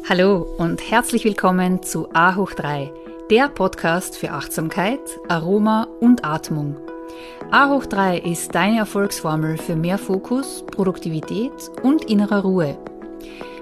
Hallo 0.00 0.46
und 0.58 0.90
herzlich 0.90 1.24
willkommen 1.24 1.82
zu 1.82 2.08
A 2.12 2.34
hoch 2.34 2.52
3, 2.52 2.92
der 3.30 3.48
Podcast 3.48 4.16
für 4.16 4.32
Achtsamkeit, 4.32 4.98
Aroma 5.28 5.86
und 6.00 6.24
Atmung. 6.24 6.76
A 7.52 7.70
hoch 7.70 7.86
3 7.86 8.18
ist 8.18 8.52
deine 8.52 8.78
Erfolgsformel 8.78 9.58
für 9.58 9.76
mehr 9.76 9.98
Fokus, 9.98 10.64
Produktivität 10.66 11.52
und 11.84 12.06
innere 12.06 12.42
Ruhe. 12.42 12.76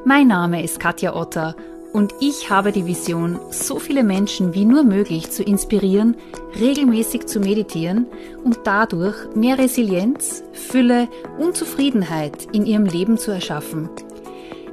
Mein 0.06 0.29
Name 0.29 0.62
ist 0.62 0.80
Katja 0.80 1.14
Otter 1.14 1.54
und 1.92 2.14
ich 2.21 2.49
habe 2.49 2.72
die 2.72 2.87
Vision, 2.87 3.38
so 3.51 3.78
viele 3.78 4.03
Menschen 4.03 4.54
wie 4.54 4.65
nur 4.65 4.83
möglich 4.83 5.31
zu 5.31 5.42
inspirieren, 5.42 6.17
regelmäßig 6.58 7.26
zu 7.26 7.40
meditieren 7.40 8.06
und 8.44 8.60
dadurch 8.65 9.17
mehr 9.35 9.58
Resilienz, 9.58 10.42
Fülle 10.53 11.08
und 11.38 11.56
Zufriedenheit 11.56 12.47
in 12.53 12.65
ihrem 12.65 12.87
Leben 12.87 13.19
zu 13.19 13.31
erschaffen. 13.31 13.90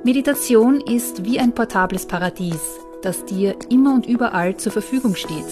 Meditation 0.08 0.80
ist 0.80 1.26
wie 1.26 1.38
ein 1.38 1.54
portables 1.54 2.06
Paradies, 2.06 2.80
das 3.02 3.26
dir 3.26 3.58
immer 3.70 3.94
und 3.94 4.06
überall 4.06 4.56
zur 4.56 4.72
Verfügung 4.72 5.16
steht. 5.16 5.44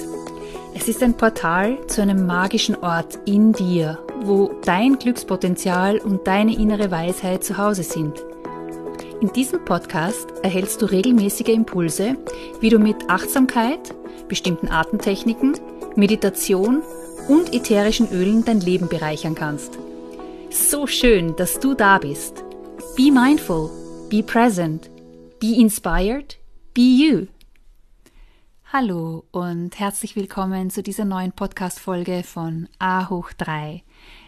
Es 0.74 0.88
ist 0.88 1.04
ein 1.04 1.14
Portal 1.14 1.78
zu 1.88 2.02
einem 2.02 2.26
magischen 2.26 2.78
Ort 2.78 3.20
in 3.26 3.52
dir, 3.52 4.00
wo 4.22 4.54
dein 4.64 4.98
Glückspotenzial 4.98 5.98
und 5.98 6.26
deine 6.26 6.56
innere 6.56 6.90
Weisheit 6.90 7.44
zu 7.44 7.58
Hause 7.58 7.84
sind. 7.84 8.24
In 9.20 9.34
diesem 9.34 9.66
Podcast 9.66 10.30
erhältst 10.42 10.82
du 10.82 10.86
regelmäßige 10.86 11.50
Impulse, 11.50 12.16
wie 12.62 12.70
du 12.70 12.80
mit 12.80 13.10
Achtsamkeit, 13.10 13.94
bestimmten 14.30 14.70
Atemtechniken, 14.70 15.60
Meditation 15.98 16.82
und 17.28 17.54
ätherischen 17.54 18.10
Ölen 18.10 18.46
dein 18.46 18.62
Leben 18.62 18.88
bereichern 18.88 19.36
kannst. 19.36 19.78
So 20.50 20.88
schön, 20.88 21.36
dass 21.36 21.60
du 21.60 21.74
da 21.74 21.98
bist. 21.98 22.42
Be 22.96 23.12
mindful 23.12 23.70
Be 24.10 24.22
present. 24.22 24.92
Be 25.40 25.60
inspired. 25.60 26.36
Be 26.76 26.82
you. 26.82 27.28
Hallo 28.72 29.24
und 29.32 29.80
herzlich 29.80 30.16
willkommen 30.16 30.70
zu 30.70 30.84
dieser 30.84 31.06
neuen 31.06 31.32
Podcast-Folge 31.32 32.22
von 32.22 32.70
A 32.78 33.10
hoch 33.10 33.34
3, 33.34 33.82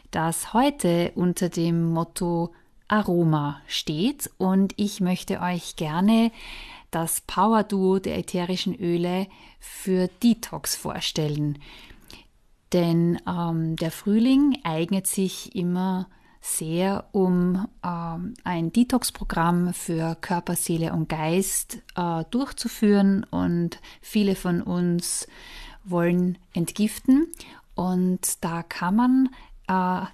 das 0.09 0.53
heute 0.53 1.11
unter 1.13 1.49
dem 1.49 1.91
Motto 1.91 2.55
Aroma 2.87 3.61
steht 3.67 4.31
und 4.39 4.73
ich 4.77 4.99
möchte 4.99 5.41
euch 5.41 5.75
gerne 5.75 6.31
das 6.89 7.21
Power 7.21 7.61
Duo 7.61 7.99
der 7.99 8.17
ätherischen 8.17 8.73
Öle 8.73 9.27
für 9.59 10.09
Detox 10.23 10.75
vorstellen. 10.75 11.59
Denn 12.73 13.19
ähm, 13.27 13.75
der 13.75 13.91
Frühling 13.91 14.57
eignet 14.63 15.05
sich 15.05 15.55
immer 15.55 16.07
sehr, 16.47 17.05
um 17.11 17.67
äh, 17.83 18.17
ein 18.43 18.71
Detox-Programm 18.71 19.73
für 19.73 20.15
Körper, 20.15 20.55
Seele 20.55 20.93
und 20.93 21.09
Geist 21.09 21.79
äh, 21.95 22.23
durchzuführen. 22.31 23.25
Und 23.25 23.79
viele 24.01 24.35
von 24.35 24.61
uns 24.61 25.27
wollen 25.83 26.37
entgiften. 26.53 27.27
Und 27.75 28.43
da 28.43 28.63
kann 28.63 28.95
man 28.95 29.29
äh, 29.67 30.05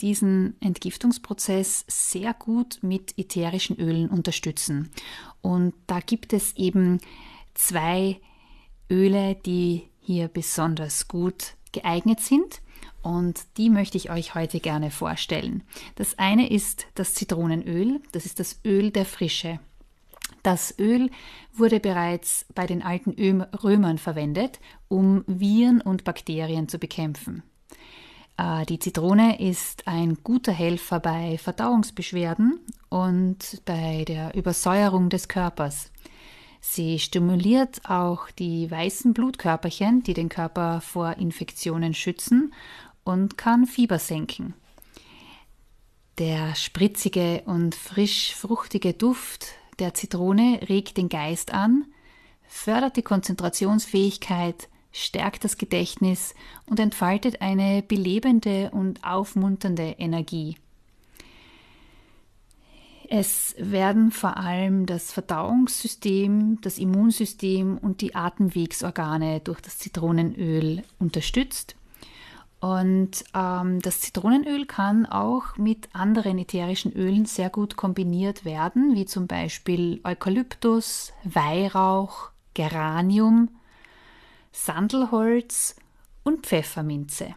diesen 0.00 0.56
Entgiftungsprozess 0.60 1.84
sehr 1.86 2.34
gut 2.34 2.78
mit 2.82 3.16
ätherischen 3.18 3.76
Ölen 3.78 4.08
unterstützen. 4.08 4.90
Und 5.42 5.74
da 5.86 6.00
gibt 6.00 6.32
es 6.32 6.56
eben 6.56 7.00
zwei 7.54 8.20
Öle, 8.90 9.34
die 9.34 9.88
hier 10.00 10.28
besonders 10.28 11.08
gut 11.08 11.54
geeignet 11.72 12.20
sind 12.20 12.60
und 13.04 13.44
die 13.58 13.68
möchte 13.68 13.98
ich 13.98 14.10
euch 14.10 14.34
heute 14.34 14.60
gerne 14.60 14.90
vorstellen. 14.90 15.62
Das 15.94 16.18
eine 16.18 16.50
ist 16.50 16.86
das 16.94 17.14
Zitronenöl, 17.14 18.00
das 18.12 18.24
ist 18.24 18.40
das 18.40 18.60
Öl 18.64 18.90
der 18.90 19.04
Frische. 19.04 19.60
Das 20.42 20.78
Öl 20.78 21.10
wurde 21.52 21.80
bereits 21.80 22.46
bei 22.54 22.66
den 22.66 22.82
alten 22.82 23.42
Römern 23.62 23.98
verwendet, 23.98 24.58
um 24.88 25.22
Viren 25.26 25.80
und 25.80 26.04
Bakterien 26.04 26.68
zu 26.68 26.78
bekämpfen. 26.78 27.42
Äh, 28.38 28.64
die 28.66 28.78
Zitrone 28.78 29.38
ist 29.38 29.86
ein 29.86 30.18
guter 30.22 30.52
Helfer 30.52 30.98
bei 30.98 31.36
Verdauungsbeschwerden 31.36 32.60
und 32.88 33.62
bei 33.66 34.04
der 34.08 34.34
Übersäuerung 34.34 35.10
des 35.10 35.28
Körpers. 35.28 35.90
Sie 36.60 36.98
stimuliert 36.98 37.82
auch 37.84 38.30
die 38.30 38.70
weißen 38.70 39.12
Blutkörperchen, 39.12 40.02
die 40.02 40.14
den 40.14 40.30
Körper 40.30 40.80
vor 40.80 41.18
Infektionen 41.18 41.92
schützen 41.92 42.54
und 43.04 43.38
kann 43.38 43.66
Fieber 43.66 43.98
senken. 43.98 44.54
Der 46.18 46.54
spritzige 46.54 47.42
und 47.46 47.74
frisch 47.74 48.34
fruchtige 48.34 48.92
Duft 48.92 49.46
der 49.78 49.94
Zitrone 49.94 50.60
regt 50.68 50.96
den 50.96 51.08
Geist 51.08 51.52
an, 51.52 51.86
fördert 52.46 52.96
die 52.96 53.02
Konzentrationsfähigkeit, 53.02 54.68
stärkt 54.92 55.42
das 55.42 55.58
Gedächtnis 55.58 56.34
und 56.66 56.78
entfaltet 56.78 57.42
eine 57.42 57.82
belebende 57.82 58.70
und 58.70 59.02
aufmunternde 59.04 59.96
Energie. 59.98 60.56
Es 63.08 63.54
werden 63.58 64.12
vor 64.12 64.36
allem 64.36 64.86
das 64.86 65.12
Verdauungssystem, 65.12 66.60
das 66.62 66.78
Immunsystem 66.78 67.76
und 67.76 68.00
die 68.00 68.14
Atemwegsorgane 68.14 69.40
durch 69.40 69.60
das 69.60 69.78
Zitronenöl 69.78 70.84
unterstützt 70.98 71.74
und 72.64 73.24
ähm, 73.34 73.82
das 73.82 74.00
Zitronenöl 74.00 74.64
kann 74.64 75.04
auch 75.04 75.58
mit 75.58 75.94
anderen 75.94 76.38
ätherischen 76.38 76.94
Ölen 76.94 77.26
sehr 77.26 77.50
gut 77.50 77.76
kombiniert 77.76 78.46
werden, 78.46 78.94
wie 78.94 79.04
zum 79.04 79.26
Beispiel 79.26 80.00
Eukalyptus, 80.02 81.12
Weihrauch, 81.24 82.30
Geranium, 82.54 83.50
Sandelholz 84.50 85.76
und 86.22 86.46
Pfefferminze. 86.46 87.34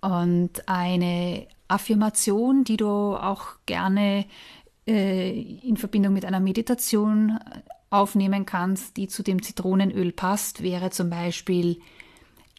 Und 0.00 0.68
eine 0.68 1.48
Affirmation, 1.66 2.62
die 2.62 2.76
du 2.76 2.86
auch 2.86 3.56
gerne 3.66 4.26
äh, 4.86 5.58
in 5.66 5.76
Verbindung 5.76 6.12
mit 6.12 6.24
einer 6.24 6.38
Meditation 6.38 7.40
aufnehmen 7.90 8.46
kannst, 8.46 8.96
die 8.96 9.08
zu 9.08 9.24
dem 9.24 9.42
Zitronenöl 9.42 10.12
passt, 10.12 10.62
wäre 10.62 10.90
zum 10.90 11.10
Beispiel 11.10 11.80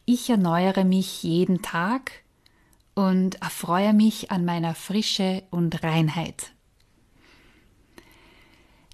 ich 0.07 0.29
erneuere 0.29 0.85
mich 0.85 1.21
jeden 1.21 1.61
Tag 1.61 2.23
und 2.95 3.41
erfreue 3.41 3.93
mich 3.93 4.31
an 4.31 4.45
meiner 4.45 4.73
Frische 4.73 5.43
und 5.51 5.83
Reinheit. 5.83 6.53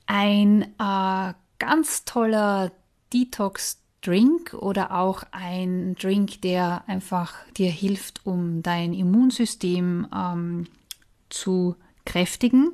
Ein 0.07 0.63
äh, 0.79 1.33
ganz 1.59 2.03
toller 2.03 2.71
Detox-Drink 3.13 4.55
oder 4.55 4.95
auch 4.95 5.23
ein 5.31 5.95
Drink, 5.95 6.41
der 6.41 6.83
einfach 6.87 7.35
dir 7.57 7.69
hilft, 7.69 8.25
um 8.25 8.63
dein 8.63 8.93
Immunsystem 8.93 10.07
ähm, 10.13 10.67
zu 11.29 11.75
kräftigen, 12.05 12.71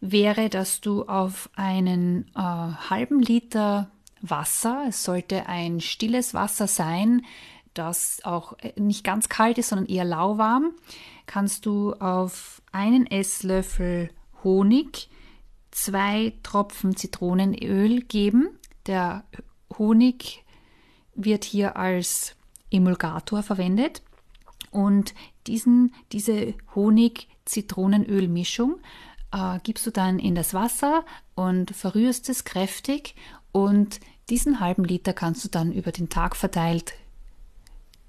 wäre, 0.00 0.48
dass 0.48 0.80
du 0.80 1.04
auf 1.04 1.50
einen 1.54 2.28
äh, 2.34 2.40
halben 2.40 3.20
Liter 3.20 3.90
Wasser, 4.20 4.86
es 4.88 5.04
sollte 5.04 5.46
ein 5.46 5.80
stilles 5.80 6.34
Wasser 6.34 6.66
sein, 6.66 7.22
das 7.78 8.20
auch 8.24 8.58
äh, 8.58 8.72
nicht 8.76 9.04
ganz 9.04 9.28
kalt 9.28 9.58
ist, 9.58 9.68
sondern 9.68 9.86
eher 9.86 10.04
lauwarm, 10.04 10.72
kannst 11.26 11.66
du 11.66 11.92
auf 11.94 12.60
einen 12.72 13.06
Esslöffel 13.06 14.10
Honig 14.44 15.08
zwei 15.70 16.32
Tropfen 16.42 16.96
Zitronenöl 16.96 18.00
geben. 18.02 18.50
Der 18.86 19.24
Honig 19.76 20.44
wird 21.14 21.44
hier 21.44 21.76
als 21.76 22.34
Emulgator 22.70 23.42
verwendet 23.42 24.02
und 24.70 25.14
diesen, 25.46 25.94
diese 26.12 26.54
Honig-Zitronenöl-Mischung 26.74 28.80
äh, 29.32 29.58
gibst 29.62 29.86
du 29.86 29.90
dann 29.90 30.18
in 30.18 30.34
das 30.34 30.52
Wasser 30.54 31.04
und 31.34 31.70
verrührst 31.70 32.28
es 32.28 32.44
kräftig 32.44 33.14
und 33.52 34.00
diesen 34.30 34.60
halben 34.60 34.84
Liter 34.84 35.14
kannst 35.14 35.44
du 35.44 35.48
dann 35.48 35.72
über 35.72 35.92
den 35.92 36.10
Tag 36.10 36.36
verteilt 36.36 36.94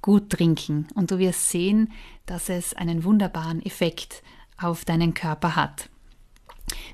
gut 0.02 0.30
trinken 0.30 0.88
und 0.96 1.12
du 1.12 1.20
wirst 1.20 1.50
sehen, 1.50 1.92
dass 2.26 2.50
es 2.50 2.74
einen 2.74 3.04
wunderbaren 3.04 3.62
Effekt 3.66 4.24
auf 4.58 4.86
deinen 4.86 5.14
Körper 5.14 5.56
hat. 5.56 5.90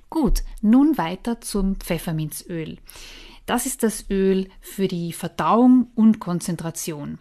Gut, 0.09 0.43
nun 0.61 0.97
weiter 0.97 1.41
zum 1.41 1.75
Pfefferminzöl. 1.75 2.77
Das 3.45 3.65
ist 3.65 3.83
das 3.83 4.09
Öl 4.09 4.49
für 4.61 4.87
die 4.87 5.13
Verdauung 5.13 5.87
und 5.95 6.19
Konzentration. 6.19 7.19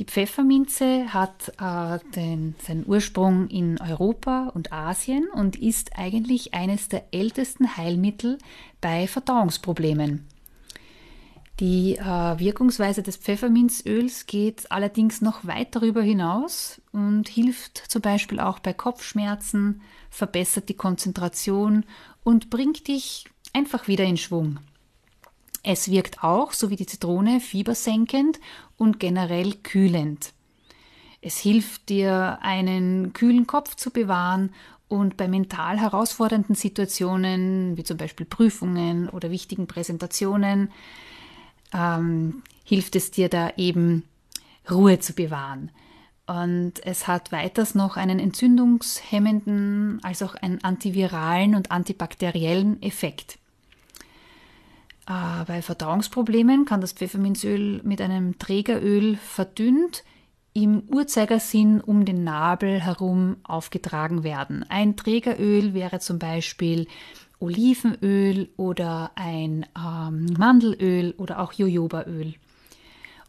Die 0.00 0.04
Pfefferminze 0.04 1.14
hat 1.14 1.52
äh, 1.60 2.00
den, 2.16 2.56
seinen 2.58 2.84
Ursprung 2.84 3.46
in 3.46 3.80
Europa 3.80 4.50
und 4.52 4.72
Asien 4.72 5.28
und 5.32 5.56
ist 5.56 5.96
eigentlich 5.96 6.52
eines 6.52 6.88
der 6.88 7.04
ältesten 7.12 7.76
Heilmittel 7.76 8.38
bei 8.80 9.06
Verdauungsproblemen. 9.06 10.26
Die 11.60 11.96
äh, 11.96 12.02
Wirkungsweise 12.02 13.02
des 13.02 13.16
Pfefferminzöls 13.16 14.26
geht 14.26 14.72
allerdings 14.72 15.20
noch 15.20 15.44
weit 15.44 15.76
darüber 15.76 16.02
hinaus 16.02 16.80
und 16.90 17.28
hilft 17.28 17.78
zum 17.78 18.02
Beispiel 18.02 18.40
auch 18.40 18.58
bei 18.58 18.72
Kopfschmerzen, 18.72 19.80
verbessert 20.10 20.68
die 20.68 20.74
Konzentration 20.74 21.84
und 22.24 22.50
bringt 22.50 22.88
dich 22.88 23.26
einfach 23.52 23.86
wieder 23.86 24.04
in 24.04 24.16
Schwung. 24.16 24.58
Es 25.62 25.88
wirkt 25.90 26.24
auch, 26.24 26.52
so 26.52 26.70
wie 26.70 26.76
die 26.76 26.86
Zitrone, 26.86 27.38
fiebersenkend 27.38 28.40
und 28.76 28.98
generell 28.98 29.54
kühlend. 29.54 30.32
Es 31.22 31.38
hilft 31.38 31.88
dir, 31.88 32.38
einen 32.42 33.12
kühlen 33.12 33.46
Kopf 33.46 33.76
zu 33.76 33.90
bewahren 33.90 34.52
und 34.88 35.16
bei 35.16 35.28
mental 35.28 35.78
herausfordernden 35.78 36.54
Situationen, 36.54 37.76
wie 37.76 37.84
zum 37.84 37.96
Beispiel 37.96 38.26
Prüfungen 38.26 39.08
oder 39.08 39.30
wichtigen 39.30 39.66
Präsentationen, 39.66 40.70
ähm, 41.74 42.42
hilft 42.64 42.96
es 42.96 43.10
dir 43.10 43.28
da 43.28 43.50
eben 43.56 44.04
Ruhe 44.70 44.98
zu 45.00 45.12
bewahren. 45.12 45.70
Und 46.26 46.74
es 46.86 47.06
hat 47.06 47.32
weiters 47.32 47.74
noch 47.74 47.98
einen 47.98 48.18
entzündungshemmenden 48.18 50.00
als 50.02 50.22
auch 50.22 50.34
einen 50.36 50.64
antiviralen 50.64 51.54
und 51.54 51.70
antibakteriellen 51.70 52.82
Effekt. 52.82 53.38
Äh, 55.06 55.44
bei 55.46 55.60
Verdauungsproblemen 55.60 56.64
kann 56.64 56.80
das 56.80 56.92
Pfefferminzöl 56.92 57.82
mit 57.82 58.00
einem 58.00 58.38
Trägeröl 58.38 59.16
verdünnt 59.16 60.02
im 60.54 60.84
Uhrzeigersinn 60.88 61.80
um 61.80 62.04
den 62.04 62.24
Nabel 62.24 62.80
herum 62.80 63.36
aufgetragen 63.42 64.22
werden. 64.22 64.64
Ein 64.68 64.96
Trägeröl 64.96 65.74
wäre 65.74 65.98
zum 65.98 66.18
Beispiel 66.18 66.86
Olivenöl 67.44 68.48
oder 68.56 69.12
ein 69.14 69.66
ähm, 69.78 70.26
Mandelöl 70.38 71.14
oder 71.18 71.40
auch 71.40 71.52
Jojobaöl. 71.52 72.34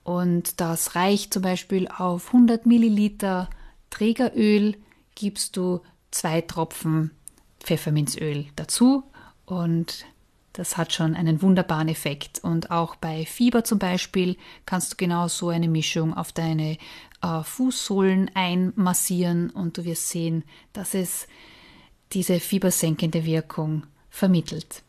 Und 0.04 0.62
das 0.62 0.96
reicht 0.96 1.34
zum 1.34 1.42
Beispiel 1.42 1.88
auf 1.88 2.28
100 2.28 2.66
Milliliter 2.66 3.50
Trägeröl, 3.90 4.78
gibst 5.16 5.58
du 5.58 5.82
zwei 6.12 6.42
Tropfen 6.42 7.12
Pfefferminzöl 7.60 8.46
dazu 8.56 9.04
und 9.46 10.06
das 10.54 10.78
hat 10.78 10.94
schon 10.94 11.16
einen 11.16 11.42
wunderbaren 11.42 11.90
Effekt. 11.90 12.40
Und 12.40 12.72
auch 12.72 12.96
bei 12.96 13.26
Fieber 13.26 13.66
zum 13.66 13.78
Beispiel 13.80 14.38
kannst 14.66 14.94
du 14.94 14.96
genau 14.96 15.28
so 15.28 15.50
eine 15.50 15.68
Mischung 15.68 16.14
auf 16.14 16.32
deine 16.32 16.78
äh, 17.22 17.44
Fußsohlen 17.44 18.32
einmassieren 18.34 19.50
und 19.50 19.78
du 19.78 19.84
wirst 19.84 20.10
sehen, 20.10 20.44
dass 20.72 20.94
es 20.94 21.28
diese 22.14 22.40
fiebersenkende 22.40 23.26
Wirkung 23.26 23.86
vermittelt. 24.16 24.82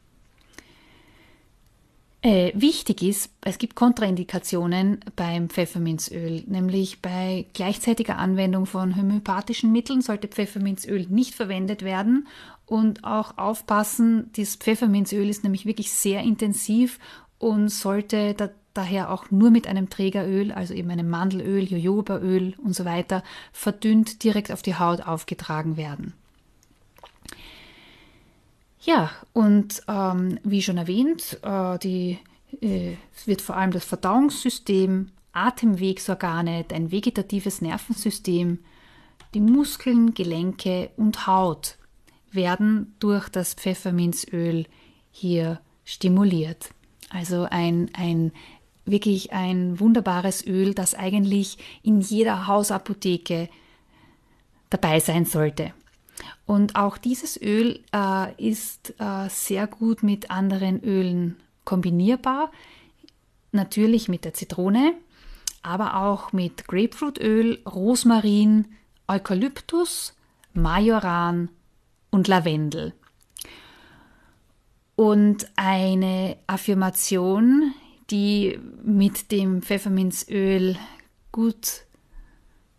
Äh, 2.23 2.53
wichtig 2.55 3.03
ist, 3.03 3.31
es 3.43 3.59
gibt 3.59 3.75
Kontraindikationen 3.75 5.01
beim 5.15 5.49
Pfefferminzöl, 5.49 6.45
nämlich 6.47 7.03
bei 7.03 7.47
gleichzeitiger 7.53 8.19
Anwendung 8.19 8.67
von 8.67 8.97
homöopathischen 8.97 9.71
Mitteln 9.71 10.01
sollte 10.01 10.29
Pfefferminzöl 10.29 11.07
nicht 11.09 11.35
verwendet 11.35 11.83
werden 11.83 12.27
und 12.65 13.05
auch 13.05 13.37
aufpassen, 13.37 14.31
das 14.37 14.57
Pfefferminzöl 14.57 15.29
ist 15.29 15.45
nämlich 15.45 15.67
wirklich 15.67 15.93
sehr 15.93 16.23
intensiv 16.23 16.99
und 17.39 17.69
sollte 17.69 18.35
da, 18.35 18.51
daher 18.75 19.13
auch 19.13 19.31
nur 19.31 19.51
mit 19.51 19.67
einem 19.67 19.91
Trägeröl, 19.91 20.53
also 20.53 20.75
eben 20.75 20.91
einem 20.91 21.09
Mandelöl, 21.09 21.65
Jojobaöl 21.65 22.55
und 22.59 22.75
so 22.75 22.85
weiter, 22.85 23.23
verdünnt 23.53 24.25
direkt 24.25 24.51
auf 24.51 24.63
die 24.63 24.77
Haut 24.77 25.01
aufgetragen 25.07 25.77
werden. 25.77 26.13
Ja, 28.87 29.11
und 29.33 29.83
ähm, 29.89 30.39
wie 30.45 30.63
schon 30.63 30.79
erwähnt, 30.79 31.41
äh, 31.43 31.77
die, 31.81 32.19
äh, 32.61 32.97
wird 33.25 33.43
vor 33.43 33.57
allem 33.57 33.73
das 33.73 33.85
Verdauungssystem, 33.85 35.11
Atemwegsorgane, 35.33 36.65
dein 36.69 36.93
vegetatives 36.93 37.61
Nervensystem, 37.61 38.61
die 39.35 39.41
Muskeln, 39.41 40.15
Gelenke 40.15 40.91
und 40.97 41.27
Haut 41.27 41.79
werden 42.31 42.95
durch 43.01 43.29
das 43.29 43.55
Pfefferminzöl 43.55 44.67
hier 45.11 45.61
stimuliert. 45.85 46.71
Also 47.11 47.49
ein, 47.51 47.91
ein 47.93 48.31
wirklich 48.85 49.33
ein 49.33 49.81
wunderbares 49.81 50.47
Öl, 50.47 50.75
das 50.75 50.95
eigentlich 50.95 51.59
in 51.83 52.01
jeder 52.01 52.47
Hausapotheke 52.47 53.49
dabei 54.71 55.01
sein 55.01 55.25
sollte. 55.25 55.73
Und 56.47 56.77
auch 56.77 56.99
dieses 56.99 57.41
Öl 57.41 57.81
äh, 57.93 58.35
ist 58.43 58.95
äh, 58.99 59.29
sehr 59.29 59.67
gut 59.67 60.03
mit 60.03 60.31
anderen 60.31 60.83
Ölen 60.83 61.37
kombinierbar. 61.65 62.51
Natürlich 63.53 64.09
mit 64.09 64.25
der 64.25 64.35
Zitrone, 64.35 64.95
aber 65.63 65.97
auch 65.97 66.33
mit 66.33 66.69
Grapefruitöl, 66.69 67.61
Rosmarin, 67.67 68.67
Eukalyptus, 69.09 70.15
Majoran 70.53 71.51
und 72.11 72.29
Lavendel. 72.29 72.95
Und 74.95 75.47
eine 75.57 76.39
Affirmation, 76.47 77.75
die 78.11 78.59
mit 78.83 79.31
dem 79.31 79.63
Pfefferminzöl 79.63 80.77
gut 81.33 81.83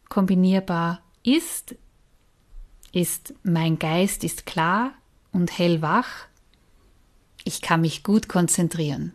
kombinierbar 0.09 1.01
ist, 1.23 1.75
ist 2.91 3.33
mein 3.43 3.79
Geist 3.79 4.23
ist 4.23 4.45
klar 4.45 4.91
und 5.31 5.57
hellwach. 5.57 6.27
Ich 7.43 7.61
kann 7.61 7.81
mich 7.81 8.03
gut 8.03 8.27
konzentrieren. 8.27 9.13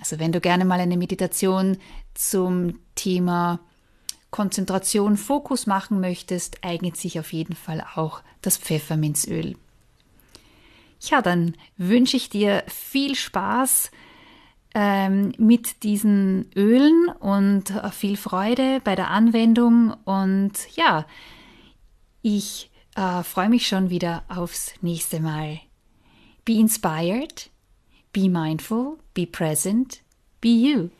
Also 0.00 0.18
wenn 0.18 0.32
du 0.32 0.40
gerne 0.40 0.64
mal 0.64 0.80
eine 0.80 0.96
Meditation 0.96 1.78
zum 2.14 2.78
Thema 2.94 3.60
Konzentration, 4.30 5.16
Fokus 5.16 5.66
machen 5.66 6.00
möchtest, 6.00 6.64
eignet 6.64 6.96
sich 6.96 7.18
auf 7.18 7.32
jeden 7.32 7.54
Fall 7.54 7.84
auch 7.94 8.22
das 8.42 8.56
Pfefferminzöl. 8.56 9.56
Ja, 11.00 11.22
dann 11.22 11.54
wünsche 11.76 12.16
ich 12.16 12.28
dir 12.28 12.64
viel 12.66 13.14
Spaß 13.14 13.90
ähm, 14.74 15.32
mit 15.38 15.82
diesen 15.82 16.50
Ölen 16.54 17.08
und 17.20 17.72
viel 17.92 18.16
Freude 18.16 18.80
bei 18.84 18.94
der 18.94 19.10
Anwendung 19.10 19.94
und 20.04 20.52
ja, 20.74 21.06
ich 22.22 22.70
äh, 22.96 23.22
freue 23.22 23.48
mich 23.48 23.66
schon 23.66 23.90
wieder 23.90 24.24
aufs 24.28 24.72
nächste 24.80 25.20
Mal. 25.20 25.60
Be 26.44 26.54
inspired, 26.54 27.50
be 28.12 28.28
mindful, 28.28 28.98
be 29.14 29.26
present, 29.26 30.02
be 30.40 30.48
you. 30.48 30.90